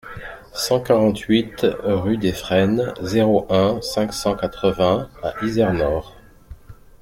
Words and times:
cent 0.55 0.79
quarante-huit 0.79 1.63
rue 1.83 2.17
des 2.17 2.33
Frênes, 2.33 2.91
zéro 3.01 3.45
un, 3.53 3.79
cinq 3.83 4.15
cent 4.15 4.35
quatre-vingts 4.35 5.07
à 5.21 5.35
Izernore 5.45 6.15